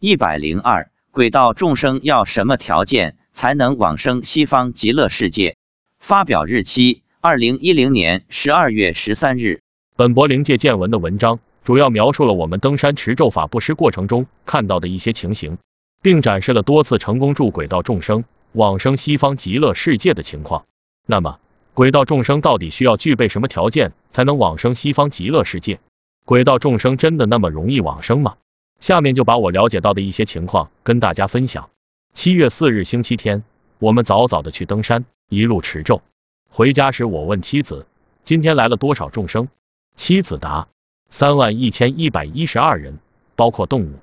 [0.00, 5.56] 一百零二，轨道众生要什么条件才能往生西方极乐世界？
[5.98, 9.60] 发表日期：二零一零年十二月十三日。
[9.96, 15.58] 本博灵界见闻的文章主要描述了我们登山持咒法布施过程中看到的一些情形，
[16.00, 18.22] 并展示了多次成功助轨道众生
[18.52, 20.64] 往生西方极乐世界的情况。
[21.06, 21.40] 那么，
[21.74, 25.80] 轨道众生到底需要具备什么条件才能往生西方极乐世界？
[26.24, 28.36] 轨道众生真的那么容易往生吗？
[28.80, 31.70] 下面就把我了解到的一些情况跟大家分享。
[32.14, 33.44] 七月四日星期天，
[33.78, 36.02] 我们早早的去登山，一路持咒。
[36.48, 37.86] 回家时，我问妻子
[38.24, 39.48] ：“今天来了多少众生？”
[39.96, 40.68] 妻子答
[41.10, 42.98] ：“三万一千一百一十二人，
[43.36, 43.94] 包括动物。”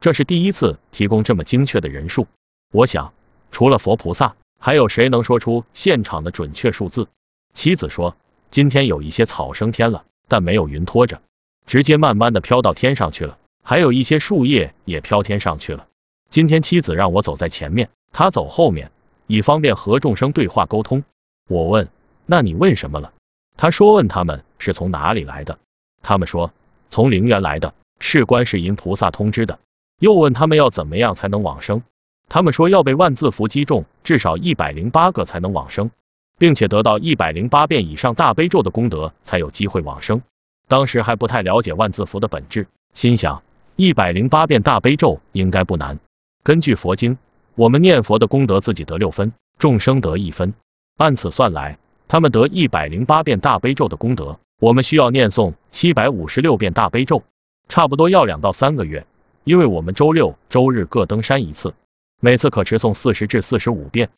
[0.00, 2.26] 这是第一次提供这么精确的人数。
[2.72, 3.12] 我想，
[3.50, 7.08] 除了佛菩萨，还有谁能说出现场的准确数字？
[7.52, 8.16] 妻子说
[8.50, 11.20] ：“今天有一些草升天了，但没有云托着，
[11.66, 15.86] 直接慢慢的飘到天上去了。”还有一些树叶也飘天上去了。
[16.28, 18.90] 今天妻子让我走在前面，他走后面，
[19.26, 21.04] 以方便和众生对话沟通。
[21.48, 21.88] 我问
[22.26, 23.12] ：“那你问什么了？”
[23.56, 25.58] 他说：“问他们是从哪里来的。”
[26.02, 26.52] 他们说
[26.90, 29.58] ：“从陵园来的，是观世音菩萨通知的。”
[29.98, 31.82] 又问他们要怎么样才能往生？
[32.28, 35.90] 他们说要被万字符击中至少一百零八个才能往生，
[36.38, 40.22] 并且得到一百零八遍以上大悲咒的功德才有机会往生。
[40.68, 43.42] 当时还不太了解万字符的本质，心想。
[43.82, 45.98] 一百零八遍大悲咒应该不难。
[46.42, 47.16] 根据佛经，
[47.54, 50.52] 我们念佛的功德自己得六分，众生得一分。
[50.98, 57.22] 按此算来，他们得一百零八遍大悲咒的功德，我们需要念诵七百五十六遍大悲咒，
[57.70, 59.06] 差不多要两到三个月。
[59.44, 61.72] 因为我们周六、周日各登山一次，
[62.20, 64.10] 每次可持诵四十至四十五遍。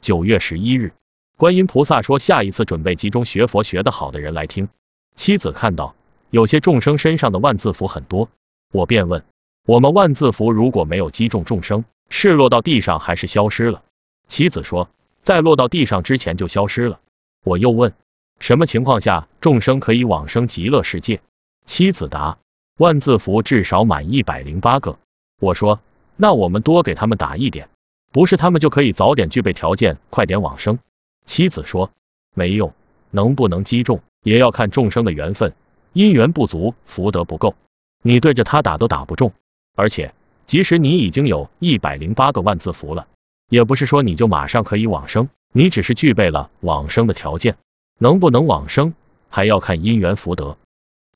[0.00, 0.92] 九月十一日，
[1.36, 4.68] 观音菩萨说下一次准备集中学佛学得好的人来听。
[5.16, 5.96] 妻子看到
[6.30, 8.28] 有些众生身上的万字符很多。
[8.72, 9.24] 我便问：
[9.66, 13.82] 我们万字符如果没有击中众生，是落到地上还是消失了？
[14.28, 14.88] 妻子说，
[15.22, 17.00] 在落到地上之前就消失了。
[17.44, 17.92] 我又问：
[18.38, 21.20] 什么情况下众生可以往生极乐世界？
[21.66, 22.38] 妻子答：
[22.78, 24.98] 万字符至少满一百零八个。
[25.40, 25.80] 我说：
[26.16, 27.68] 那我们多给他们打一点，
[28.12, 30.78] 不是他们就可以早点具备条件，快点往生？
[31.26, 31.90] 妻子说：
[32.34, 32.72] 没用，
[33.10, 35.54] 能不能击中也要看众生的缘分，
[35.92, 37.56] 因缘不足，福德不够。
[38.02, 39.32] 你对着他打都打不中，
[39.74, 40.14] 而且
[40.46, 43.06] 即使你已经有一百零八个万字符了，
[43.48, 47.56] 也不是说你就马上可以往生，你只是具备了往生的条件，
[47.98, 48.94] 能不能往生
[49.28, 50.56] 还要看因缘福德。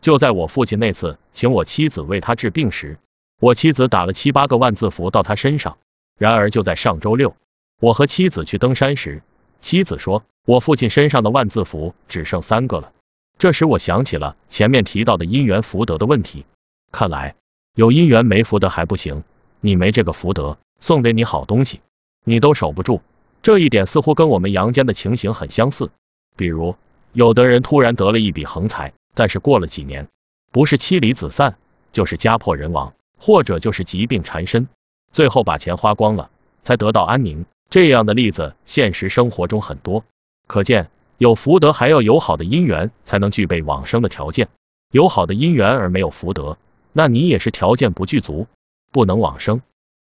[0.00, 2.99] 就在我父亲那次请我妻子为他治病时，
[3.41, 5.78] 我妻子打了七八个万字符到他身上。
[6.19, 7.34] 然而就在上周六，
[7.81, 9.22] 我和妻子去登山时，
[9.61, 12.93] 妻子说我父亲身上的万字符只剩三个了。
[13.39, 16.45] 这时我想起了前面提到的因缘福德的问题。
[16.94, 17.34] 看来
[17.75, 19.25] 有姻缘没福德还不行，
[19.60, 21.81] 你没这个福德，送给你好东西，
[22.22, 23.03] 你都守不住。
[23.43, 25.91] 这一点似乎跟我们阳间的情形很相似。
[26.37, 26.77] 比如，
[27.12, 30.06] 有的人突然得了一笔横财，但是过了几年，
[30.53, 31.56] 不是妻离子散，
[31.93, 34.69] 就是家破人亡，或者就是疾病缠身，
[35.10, 36.31] 最后把钱花光了，
[36.62, 37.44] 才得到安宁。
[37.71, 40.04] 这样的例子现实生活中很多。
[40.47, 44.49] 可见，有福德还要有好的姻缘，才能具备往生的条件。
[44.93, 46.56] 有好的姻缘而没有福德。
[46.97, 48.47] 那你也是条件不具足，
[48.93, 49.60] 不能往生。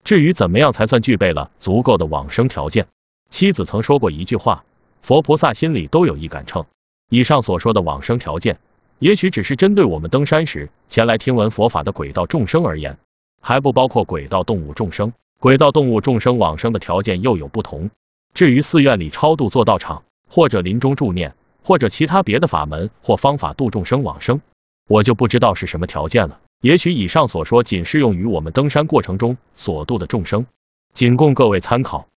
[0.04, 2.86] 至于怎么样才算具备了足够的往生条件，
[3.28, 4.64] 妻子曾说过一句话：
[5.02, 6.64] 佛菩萨心里都有一杆秤。
[7.10, 8.58] 以上所说的往生条件，
[8.98, 12.98] 也许只是针对我们登山时前来听闻佛法的轨道众生而言，
[13.42, 15.12] 还不包括轨道动物众生。
[15.38, 17.90] 轨道动物众生往生的条件又有不同。
[18.32, 24.40] 至于寺院里超度做道场，或者临终助念，或者其他别的法门或方法度众生往生，
[24.88, 26.40] 我就不知道是什么条件了。
[26.60, 30.46] 也许以上所说仅适用于我们登山过程中所度的众生，
[30.92, 32.08] 仅供各位参考。